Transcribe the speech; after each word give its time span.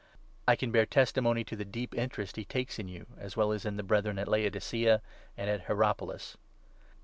I 0.47 0.55
can 0.55 0.71
bear 0.71 0.87
testimony 0.87 1.43
to 1.43 1.55
the 1.55 1.63
deep 1.63 1.93
interest 1.93 2.35
he 2.35 2.41
13 2.41 2.49
takes 2.49 2.79
in 2.79 2.87
you, 2.87 3.05
as 3.19 3.37
well 3.37 3.51
as 3.51 3.65
in 3.67 3.77
the 3.77 3.83
Brethren 3.83 4.17
at 4.17 4.27
Laodicea 4.27 4.99
and 5.37 5.47
at 5.47 5.65
Hierapolis. 5.65 6.37